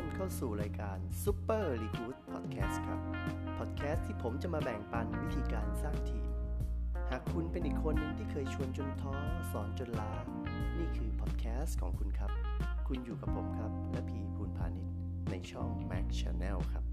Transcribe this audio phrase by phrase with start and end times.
[0.00, 3.00] านเข้าสู่รายการ Super r e g o o d Podcast ครับ
[3.58, 6.28] Podcast ที่ผมจะมาแบ่งปันวิธีการสร้างทีม
[7.10, 9.14] หากคุณเป็นอีกคนหนึ่งที่เคยชวนจนท้อ
[9.52, 10.12] สอนจนลา
[10.76, 12.30] นี่คือ Podcast ของคุณครับ
[12.88, 14.94] คุณอยู่กับผมครับ และพีภูนพาณิชย์
[15.30, 16.89] ในช่อง Mac Channel ครับ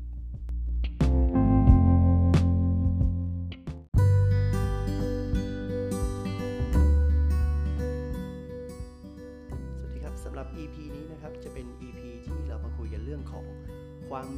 [14.10, 14.30] ความ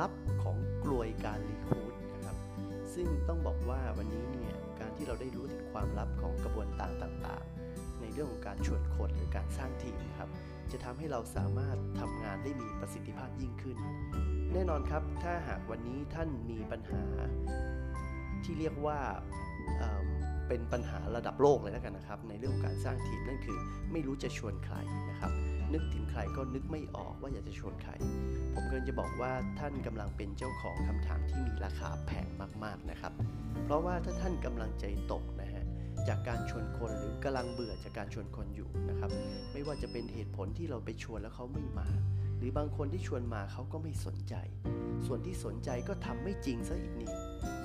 [0.00, 2.36] ลับของกลวยการรีคูดนะครับ
[2.94, 10.28] ซึ่งต้องบอกว่าวันนี้เนี่ยการที่เราได้รู้ถึงความลับของกระบวนการต่างๆ ในเรื่องของการชวนคนหรือการสร้างทีมนะครับ
[10.72, 13.76] จะทำให้เราสามารถทำงานได้มีประสิทธิภาพยิ่งขึ้น
[14.52, 17.04] แน่นอนครับ ถ้าหากวันนี้ท่านมีปัญหา
[18.44, 18.98] ที่เรียกว่า
[19.78, 23.58] เเป็นปัญหาระดับโลกเลยแล้วกันนะครับ ในเรื่องของการสร้างทีมนั่นคือ
[23.92, 24.76] ไม่รู้จะชวนใคร
[25.10, 25.32] นะครับ
[25.72, 27.92] นึกถึงใครก็นึกไม่ออกว่าอยากจะชวนใคร
[28.54, 32.26] ผมกำลังจะบอกว่าท่านกำลังเป็นเจ้าของคำถามที่มีราคาแพง
[32.64, 33.12] มากๆนะครับ
[33.64, 35.64] เพราะว่าถ้าท่านกำลังใจตกนะฮะ
[36.08, 39.10] จากการชวนคนหรือกำลังเบื่อจากการชวนคนอยู่นะครับ
[39.52, 41.88] ไม่ว่าจะเป็นเหตุผลที่เราไปชวนแล้วเขาไม่มา
[42.38, 44.34] หรือบางคนที่ชวนมาเขาก็ไม่สนใจ
[45.06, 47.12] ส่วนที่สนใจก็ทำไม่จริงซะอีกนี่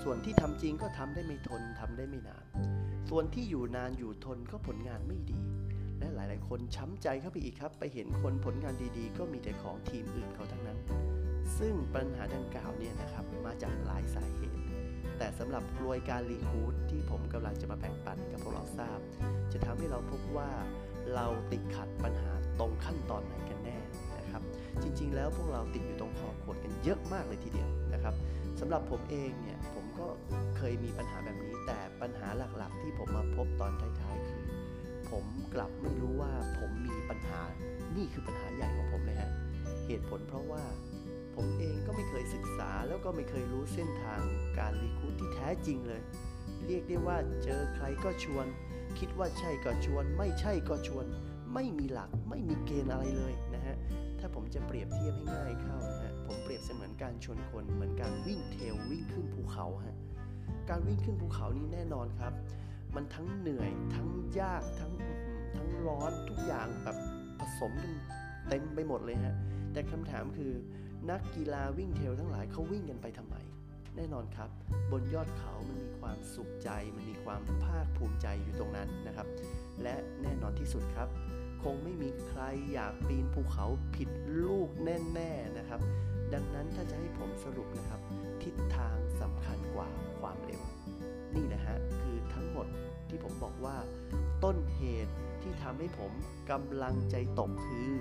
[0.03, 2.45] ส่วนที่ทำจริงก็ทำได้ไม่ทนทำได้ไม่นาน
[3.09, 5.39] ส่วนที่อยู่นานอยู่ทนก็ผลงานไม่ดี
[6.03, 10.79] และหลาย ๆ คนช้ำใจเข้าไปอีกครับ ไปเห็นคนผลงานดีๆ ก็มีแต่ของทีมอื่นเขาทั้งนั้น
[11.57, 14.63] ซึ่งปัญหาดังกล่าวเนี่ยนะครับมาจากหลายสาเหตุ
[15.17, 18.99] แต่สำหรับกลวยการรีคูดที่ผมกำลังจะมาแบ่งปันกับพวกเราทราบ
[19.53, 20.49] จะทำให้เราพบว่า
[21.15, 23.77] เราติดขัดปัญหาตรงขั้นตอนไหนกันแน่
[24.17, 24.41] นะครับ
[24.81, 28.15] จริง ๆ แล้วพวกเราติดอยู่ตรงคอขวดกันเยอะมากเลยทีเดียวนะครับ
[28.59, 30.07] สำหรับผมเองเนี่ยผมก็
[30.57, 34.32] เคยมีปัญหาแบบนี้ แต่ปัญหาหลัก ๆ ที่ผมมาพบตอนท้ายๆคื
[35.13, 37.41] ผมกลับไม่รู้ว่าผมมีปัญหา
[37.95, 39.31] นี่คือปัญหาใหญ่ของผมเลยฮะ
[39.87, 40.63] เหตุผลเพราะว่า
[41.35, 44.21] ผมเองก็ไม่เคยศึกษาแล้วก็ไม่เคยรู้เส้นทาง
[44.59, 46.01] การรีคูดที่แท้จริงเลย
[46.65, 48.45] เรียกได้ว่าเจอใครก็ชวน
[48.99, 51.05] คิดว่าใช่ก็ชวน ไม่ใช่ก็ชวน
[51.53, 53.75] ไม่มีหลักไม่มีเกณฑ์อะไรเลยนะฮะ
[54.19, 59.95] ถ้าผมจะเปรียบเทียบให้ง่ายเข้านะฮะ ผมเปรียบเสมือนการชวนคนเหมือนการวิ่งเทลวิ่งขึ้นภูเขาฮะ
[60.69, 62.33] การวิ่งขึ้นภูเขานี้แน่นอนครับ
[62.95, 64.09] มันทั้งเหนื่อย ทั้ง
[64.39, 64.93] ยากทั้ง
[65.57, 66.97] ทั้งร้อนทุกอย่างแบบ
[67.39, 67.93] ผสมกัน
[68.49, 69.35] เต็มไปหมดเลยฮะ
[69.73, 70.51] แต่คำถามคือ
[71.09, 73.35] นักกีฬาวิ่งเทลทั้งหลายเขาวิ่งกันไปทำไม
[73.95, 74.49] แน่นอนครับ
[74.91, 79.27] บนยอดเขามันมีความสุขใจ มันมีความภาคภูมิใจอยู่ตรงนั้นนะครับ
[79.83, 81.09] และแน่นอนที่สุดครับ
[81.63, 82.41] คงไม่มีใคร
[82.73, 83.65] อยากปีนภูเขา
[83.95, 84.09] ผิด
[84.43, 85.81] ลูกแน่ๆนะครับ
[86.33, 88.01] ดังนั้นถ้าจะให้ผมสรุปนะครับ
[88.43, 89.89] ทิศทางสำคัญกว่า
[90.19, 90.61] ความเร็ว
[91.35, 92.67] นี่แหละฮะคือ ทั้งหมด
[93.09, 93.75] ที่ผมบอกว่า
[94.43, 96.11] ต้นเหตุที่ทำให้ผม
[96.51, 97.91] กำลังใจตกคือ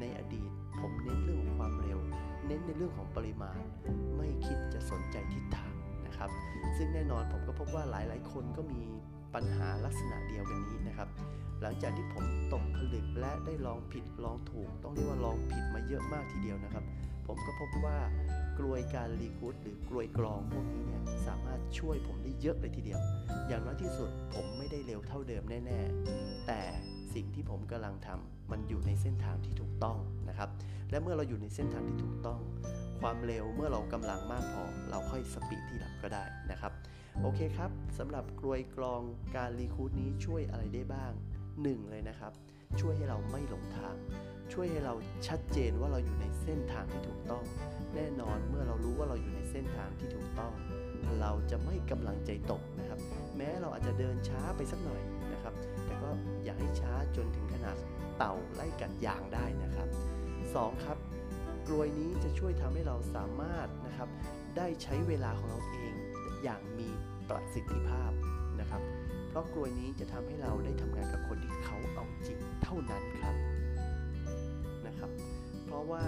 [0.00, 0.50] ในอดีต
[0.80, 1.98] ผมเน้นเรื่องของความเร็ว
[2.46, 3.58] เน้นในเรื่องของปริมาณ
[4.16, 5.74] ไม่คิดจะสนใจทิศทาง
[6.06, 6.30] นะครับ
[6.76, 8.82] ซึ่งแน่นอนผมก็พบว่าหลายๆ คนก็มี
[9.34, 11.08] ปัญหาลักษณะเดียวกันนี้นะครับ
[11.62, 16.84] หลังจากที่ผมตกผลึกและได้ลองผิดลองถูก ต้องเรียกว่าลองผิดมาเยอะมากทีเดียวนะครับ
[17.26, 17.98] ผมก็พบว่า
[18.58, 21.35] กลวยการรีคูดหรือกลวยกรองพวกนี้เนี่ยสา
[21.78, 23.00] ช่วยผมได้เยอะเลยทีเดียว
[23.48, 25.80] อย่างน้อยที่สุดผมไม่ได้เร็วเท่าเดิมแน่
[26.12, 26.60] ๆ แต่
[27.14, 29.98] สิ่งที่ผมกำลังทำมันอยู่ในเส้นทางที่ถูกต้อง
[30.28, 30.50] นะครับ
[30.90, 32.40] และเมื่อเราอยู่ในเส้นทางที่ถูกต้อง
[33.00, 36.72] ความเร็วเมื่อเรากำลังมากพอ เราค่อยสปีดที่ดับก็ได้นะครับ
[37.22, 39.02] โอเคครับสำหรับกลวยกรอง
[39.36, 41.12] การรีคูดนี้ช่วยอะไรได้บ้าง
[41.62, 42.32] หนึ่งเลยนะครับ
[42.80, 43.94] ช่วยให้เราไม่หลงทาง
[44.52, 44.94] ช่วยให้เรา
[45.26, 47.44] ชัดเจนว่าเราอยู่ในเส้นทางที่ถูกต้อง
[47.94, 50.52] แน่นอนเมื่อเรารู้ว่าเราอยู่ในเส้นทางที่ถูกต้อง
[51.20, 52.98] เราจะไม่กำลังใจตกนะครับ
[53.36, 55.02] แม้เราอาจจะเดินช้าไปสักหน่อย
[55.32, 56.10] นะครับ แต่ก็
[56.44, 57.76] อย่าให้ช้าจนถึงขนาด
[58.18, 59.88] เต่าไล่กัดยางได้นะครับ
[60.54, 60.98] สองครับ
[61.66, 64.08] กลวยนี้จะช่วยทำให้เราสามารถนะครับ
[64.56, 65.94] ได้ใช้เวลาของเราเอง
[66.42, 66.88] อย่างมี
[67.28, 68.10] ประสิทธิภาพ
[68.60, 68.82] นะครับ
[69.30, 73.36] เพราะกลวยนี้จะทำให้เราได้ทำงานกับคนที่เขาเอาจริงเท่านั้นครับ
[74.86, 75.10] นะครับ
[75.66, 76.02] เพราะว่า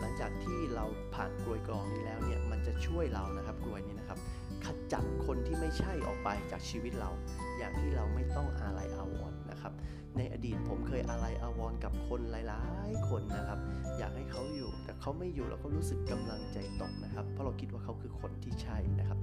[0.00, 0.84] หลังจากที่เรา
[1.14, 4.18] ผ่านกลวยกรองนี้แล้วเนี่ยมันจะช่วยเรานะครับกลวยนี้นะครับ
[4.64, 7.10] ขจัดคนที่ไม่ใช่ออกไปจากชีวิตเรา
[7.58, 9.72] อย่างที่เราไม่ต้องอาลัยอาวรณ์นะครับ
[10.16, 13.58] ในอดีตผมเคยอาลัยอาวรณ์กับคนหลายๆ คนนะครับ
[13.98, 19.18] อยากให้เขาอยู่แต่เขาไม่อยู่เราก็รู้สึกกำลังใจตกนะครับ เพราะเราคิดว่าเขาคือคนที่ใช่นะครับ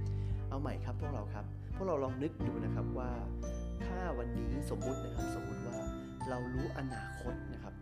[0.48, 1.44] เอาใหม่ครับพวกเราครับ
[1.76, 3.10] พวกเราลองนึกดูนะครับว่า
[3.84, 5.76] ถ้าวันนี้สมมุตินะครับสมมุติว่า
[6.28, 7.74] เรารู้อนาคตนะครับ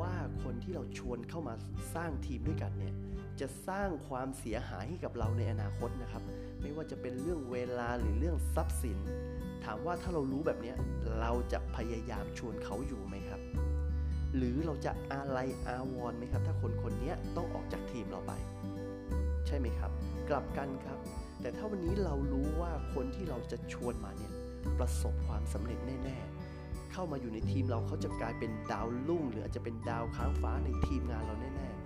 [0.00, 1.54] ว่าคนที่เราชวนเข้ามา
[1.94, 2.94] สร้างทีมด้วยกันเนี่ย
[3.40, 6.22] จะสร้างความเสียหายให้กับเราในอนาคตนะครับ
[6.62, 8.98] ไม่ว่าจะเป็นเรื่องเวลาหรือเรื่องทรัพย์สิน
[9.64, 10.74] ถามว่าถ้าเรารู้แบบนี้
[11.20, 13.40] เราจะพยายามชวนเขาอยู่ไหมครับ
[14.36, 18.32] หรือเราจะอาลัยอาวรไหมครับ ถ้าคนคนนี้ต้องออกจากทีมเราไป
[19.46, 19.90] ใช่ไหมครับ
[20.28, 20.98] กลับกันครับ
[21.40, 24.32] แต่ถ้าวันนี้เรารู้ว่าคนที่เราจะชวนมาเนี่ย
[24.78, 26.18] ประสบความสำเร็จแน่
[26.56, 31.77] ๆ เข้ามาอยู่ในทีมเราเขาจะกลายเป็นดาวรุ่ง หรืออาจจะเป็นดาวค้างฟ้าในทีมงานเราแน่ ๆ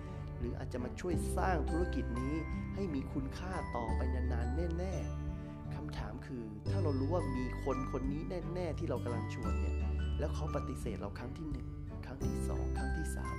[0.43, 2.33] หรืออาจจะมาช่วยสร้างธุรกิจนี้
[2.75, 8.21] ให้มีคุณค่าต่อไปนานๆแน่ๆคำถามคือถ้าเรารู้ว่ามีคนคนนี้
[8.53, 9.75] แน่ๆที่เรากำลังชวนเนี่ย
[10.19, 11.67] แล้วเขาปฏิเสธเราครั้งที่หนึ่ง
[12.05, 13.35] ครั้งที่สองครั้งที่สาม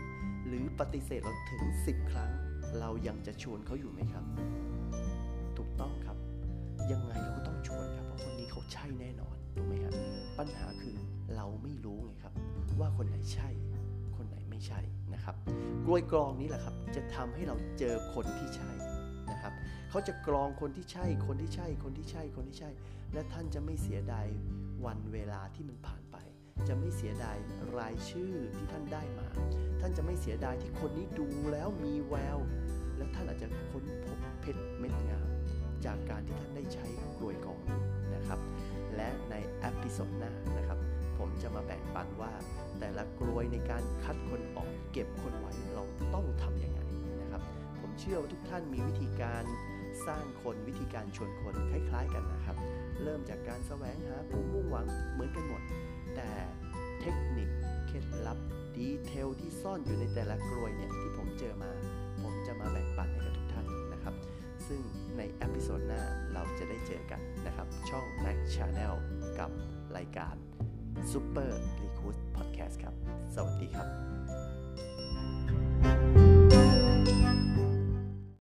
[0.46, 2.30] หรือปฏิเสธเราถึง 10 ครั้ง
[2.80, 4.24] เรายังจะชวนเขาอยู่ไหมครับ
[5.56, 6.16] ถูกต้องครับ
[6.92, 9.92] ยังไงเราก็ต้องชวนครับเพราะคนนี้เขาใช่แน่นอนถูกไหมครับ
[10.38, 10.96] ปัญหาคือ
[11.36, 12.32] เราไม่รู้ไงครับ
[12.80, 13.48] ว่าคนไหนใช่
[14.16, 14.80] คนไหนไม่ใช่
[15.24, 15.42] นะครับ
[15.86, 18.70] กลวยกรองนี้แหละครับจะทำให้เราเจอคนที่ใช่
[19.30, 19.52] นะครับ
[19.90, 22.70] เขาจะกรองคนที่ใช่ คนที่ใช่ คนที่ใช่ คนที่ใช่
[23.12, 24.26] และท่านจะไม่เสียดาย
[24.84, 26.16] วันเวลาที่มันผ่านไป
[26.68, 27.36] จะไม่เสียดาย
[27.78, 29.28] รายชื่อที่ท่านได้มา
[29.80, 32.38] ท่านจะไม่เสียดายที่คนนี้ดูแล้วมีแวว
[32.96, 35.28] แล้วท่านอาจจะค้นพบเพชรเม็ดงาม
[35.84, 36.86] จากการที่ท่านได้ใช้
[37.18, 37.82] กลวยกรองนี้
[38.14, 38.40] นะครับ
[38.96, 40.32] และใน episode หน้า
[41.42, 42.32] จะมาแบ่งปันว่า
[42.78, 45.84] แต่ละกลวยในการคัดคนออกเก็บคนไว้เรา
[46.14, 46.80] ต้องทำยังไง
[47.20, 47.42] นะครับ
[47.80, 49.44] ผมเชื่อว่าทุกท่านมีวิธีการ
[50.06, 52.56] สร้างคนวิธีการชวนคนคล้ายๆกันนะครับ
[53.02, 55.62] เริ่มจากการแสวงหาผู้มุ่งหวังเหมือนกันหมด
[56.16, 56.30] แต่
[57.00, 57.48] เทคนิค
[57.86, 58.38] เคล็ดลับ
[58.76, 61.70] detail ที่ซ่อนอยู่ในแต่ละกลวยเนี่ยที่ผมเจอมา
[62.22, 64.14] ผมจะมาแบ่งปันให้กับทุกท่านนะครับ
[64.66, 64.80] ซึ่ง
[65.16, 66.02] ในเอพิโซดหน้า
[66.32, 68.94] เราจะได้เจอกันนะครับ ช่อง Mac Channel
[69.38, 69.50] กับ
[69.96, 70.34] รายการ
[71.12, 71.50] Super
[71.82, 72.94] Recruit Podcast ครับ
[73.34, 73.88] สวัสดีครับ